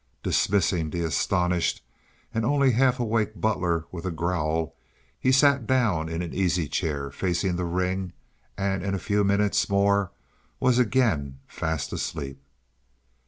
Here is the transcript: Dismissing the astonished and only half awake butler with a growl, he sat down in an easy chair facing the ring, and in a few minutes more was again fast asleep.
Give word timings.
Dismissing 0.23 0.89
the 0.89 1.01
astonished 1.03 1.83
and 2.33 2.43
only 2.43 2.71
half 2.71 2.99
awake 2.99 3.39
butler 3.39 3.85
with 3.91 4.03
a 4.03 4.09
growl, 4.09 4.73
he 5.19 5.31
sat 5.31 5.67
down 5.67 6.09
in 6.09 6.23
an 6.23 6.33
easy 6.33 6.67
chair 6.67 7.11
facing 7.11 7.55
the 7.55 7.65
ring, 7.65 8.13
and 8.57 8.81
in 8.83 8.95
a 8.95 8.97
few 8.97 9.23
minutes 9.23 9.69
more 9.69 10.09
was 10.59 10.79
again 10.79 11.37
fast 11.47 11.93
asleep. 11.93 12.41